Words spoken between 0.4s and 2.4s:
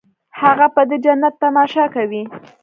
هغه به د جنت تماشه کوي.